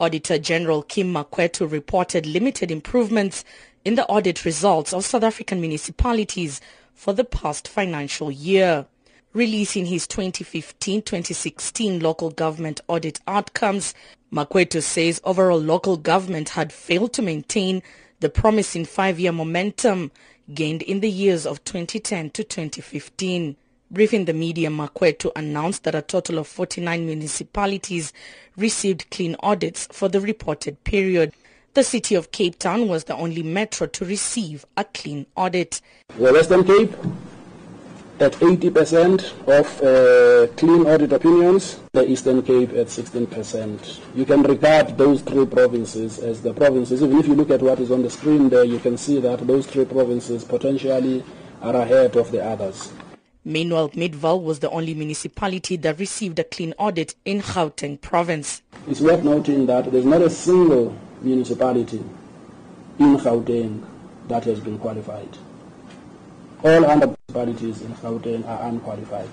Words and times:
Auditor 0.00 0.38
General 0.38 0.82
Kim 0.82 1.12
Makwetu 1.12 1.70
reported 1.70 2.24
limited 2.24 2.70
improvements 2.70 3.44
in 3.84 3.96
the 3.96 4.06
audit 4.06 4.46
results 4.46 4.94
of 4.94 5.04
South 5.04 5.22
African 5.22 5.60
municipalities 5.60 6.62
for 6.94 7.12
the 7.12 7.22
past 7.24 7.68
financial 7.68 8.30
year. 8.30 8.86
Releasing 9.34 9.84
his 9.84 10.06
2015-2016 10.06 12.02
local 12.02 12.30
government 12.30 12.80
audit 12.88 13.20
outcomes, 13.28 13.92
Makwetu 14.32 14.82
says 14.82 15.20
overall 15.22 15.60
local 15.60 15.98
government 15.98 16.48
had 16.48 16.72
failed 16.72 17.12
to 17.12 17.20
maintain 17.20 17.82
the 18.20 18.30
promising 18.30 18.86
five-year 18.86 19.32
momentum 19.32 20.12
gained 20.54 20.80
in 20.80 21.00
the 21.00 21.10
years 21.10 21.44
of 21.44 21.62
2010 21.64 22.30
to 22.30 22.42
2015. 22.42 23.54
Briefing 23.92 24.26
the 24.26 24.32
media, 24.32 24.70
Makwetu 24.70 25.32
announced 25.34 25.82
that 25.82 25.96
a 25.96 26.02
total 26.02 26.38
of 26.38 26.46
49 26.46 27.04
municipalities 27.06 28.12
received 28.56 29.10
clean 29.10 29.34
audits 29.40 29.88
for 29.90 30.08
the 30.08 30.20
reported 30.20 30.82
period. 30.84 31.32
The 31.74 31.82
city 31.82 32.14
of 32.14 32.30
Cape 32.30 32.56
Town 32.60 32.86
was 32.86 33.04
the 33.04 33.16
only 33.16 33.42
metro 33.42 33.88
to 33.88 34.04
receive 34.04 34.64
a 34.76 34.84
clean 34.84 35.26
audit. 35.34 35.80
The 36.16 36.32
Western 36.32 36.62
Cape 36.62 36.94
at 38.20 38.32
80% 38.34 39.48
of 39.48 39.82
uh, 39.82 40.52
clean 40.54 40.86
audit 40.86 41.12
opinions, 41.12 41.80
the 41.90 42.08
Eastern 42.08 42.42
Cape 42.42 42.70
at 42.70 42.86
16%. 42.86 44.00
You 44.14 44.24
can 44.24 44.42
regard 44.44 44.96
those 44.98 45.20
three 45.22 45.46
provinces 45.46 46.20
as 46.20 46.42
the 46.42 46.54
provinces. 46.54 47.02
Even 47.02 47.18
if 47.18 47.26
you 47.26 47.34
look 47.34 47.50
at 47.50 47.60
what 47.60 47.80
is 47.80 47.90
on 47.90 48.02
the 48.02 48.10
screen 48.10 48.50
there, 48.50 48.62
you 48.62 48.78
can 48.78 48.96
see 48.96 49.18
that 49.18 49.44
those 49.48 49.66
three 49.66 49.84
provinces 49.84 50.44
potentially 50.44 51.24
are 51.60 51.74
ahead 51.74 52.14
of 52.16 52.30
the 52.30 52.44
others. 52.44 52.92
Meanwhile, 53.44 53.90
Midvaal 53.90 54.42
was 54.42 54.58
the 54.58 54.68
only 54.70 54.92
municipality 54.92 55.76
that 55.78 55.98
received 55.98 56.38
a 56.38 56.44
clean 56.44 56.74
audit 56.78 57.14
in 57.24 57.40
Gauteng 57.40 57.98
province. 58.00 58.60
It's 58.86 59.00
worth 59.00 59.24
noting 59.24 59.64
that 59.66 59.90
there's 59.90 60.04
not 60.04 60.20
a 60.20 60.28
single 60.28 60.94
municipality 61.22 62.04
in 62.98 63.16
Gauteng 63.16 63.82
that 64.28 64.44
has 64.44 64.60
been 64.60 64.78
qualified. 64.78 65.38
All 66.62 66.84
other 66.84 67.06
municipalities 67.06 67.80
in 67.80 67.94
Gauteng 67.94 68.46
are 68.46 68.68
unqualified. 68.68 69.30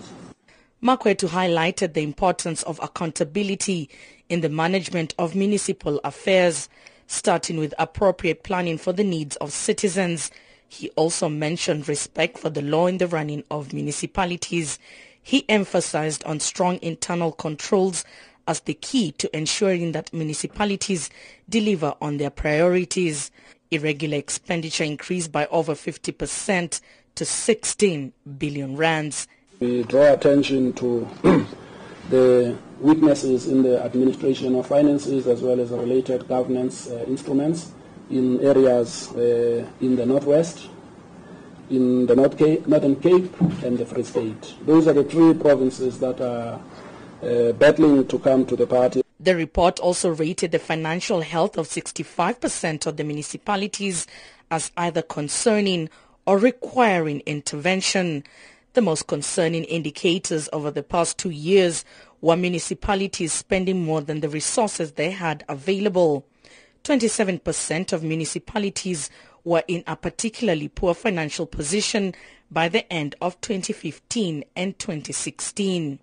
Makwetu 0.82 1.28
highlighted 1.28 1.94
the 1.94 2.04
importance 2.04 2.64
of 2.64 2.80
accountability 2.82 3.90
in 4.30 4.40
the 4.40 4.50
management 4.50 5.16
of 5.20 5.36
municipal 5.36 6.00
affairs, 6.06 6.70
starting 7.08 7.58
with 7.58 7.74
appropriate 7.78 8.44
planning 8.44 8.78
for 8.78 8.94
the 8.94 9.04
needs 9.04 9.36
of 9.38 9.52
citizens. 9.52 10.32
He 10.70 10.90
also 10.92 11.30
mentioned 11.30 11.88
respect 11.88 12.38
for 12.38 12.50
the 12.50 12.62
law 12.62 12.88
in 12.88 12.98
the 12.98 13.08
running 13.08 13.44
of 13.50 13.74
municipalities. 13.74 14.80
He 15.22 15.46
emphasized 15.50 16.24
on 16.24 16.40
strong 16.40 16.80
internal 16.82 17.32
controls 17.32 18.04
as 18.48 18.62
the 18.62 18.74
key 18.74 19.12
to 19.14 19.36
ensuring 19.36 19.92
that 19.92 20.14
municipalities 20.14 21.10
deliver 21.50 21.96
on 22.02 22.18
their 22.18 22.30
priorities. 22.30 23.32
Irregular 23.72 24.18
expenditure 24.18 24.86
increased 24.86 25.32
by 25.32 25.46
over 25.48 25.74
50% 25.74 26.82
to 27.16 27.26
16 27.26 28.14
billion 28.38 28.78
rands. 28.78 29.28
We 29.60 29.84
draw 29.84 30.14
attention 30.14 30.74
to 30.74 31.08
the 32.10 32.56
weaknesses 32.80 33.48
in 33.48 33.64
the 33.64 33.84
administration 33.84 34.56
of 34.56 34.68
finances 34.68 35.28
as 35.28 35.42
well 35.42 35.60
as 35.60 35.72
related 35.72 36.28
governance 36.28 36.88
uh, 36.88 37.04
instruments 37.08 37.72
in 38.10 38.40
areas 38.42 39.12
uh, 39.16 39.66
in 39.82 39.96
the 39.96 40.06
northwest, 40.06 40.70
in 41.70 42.06
the 42.06 42.16
North 42.16 42.38
Cape, 42.38 42.66
Northern 42.68 42.96
Cape 42.96 43.40
and 43.64 43.78
the 43.78 43.86
Free 43.86 44.04
State. 44.04 44.56
Those 44.66 44.88
are 44.88 44.94
the 44.94 45.04
three 45.04 45.34
provinces 45.34 46.00
that 46.00 46.22
are 46.22 46.60
uh, 47.22 47.52
battling 47.54 48.08
to 48.08 48.20
come 48.20 48.46
to 48.46 48.56
the 48.56 48.68
party. 48.68 49.02
The 49.20 49.36
report 49.36 49.80
also 49.80 50.10
rated 50.10 50.52
the 50.52 50.60
financial 50.60 51.22
health 51.22 51.58
of 51.58 51.68
65% 51.68 52.86
of 52.86 52.98
the 52.98 53.04
municipalities 53.04 54.08
as 54.52 54.72
either 54.78 55.02
concerning 55.02 55.90
or 56.26 56.38
requiring 56.38 57.22
intervention. 57.22 58.24
The 58.74 58.82
most 58.82 59.08
concerning 59.08 59.64
indicators 59.64 60.48
over 60.54 60.70
the 60.70 60.84
past 60.84 61.18
two 61.18 61.32
years 61.32 61.84
were 62.22 62.38
municipalities 62.38 63.34
spending 63.34 63.84
more 63.84 64.02
than 64.02 64.22
the 64.22 64.30
resources 64.30 64.94
they 64.94 65.12
had 65.12 65.44
available. 65.50 66.26
27% 66.84 67.94
of 67.94 68.04
municipalities 68.04 69.10
were 69.44 69.64
in 69.68 69.84
a 69.88 69.96
particularly 69.96 70.68
poor 70.68 70.94
financial 70.94 71.46
position 71.46 72.14
by 72.52 72.68
the 72.68 72.92
end 72.92 73.16
of 73.22 73.40
2015 73.42 74.44
and 74.56 74.78
2016. 74.80 76.00